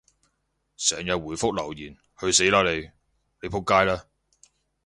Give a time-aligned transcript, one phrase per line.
[0.77, 2.89] 成日回覆留言，去死啦你！
[3.39, 4.03] 你仆街啦！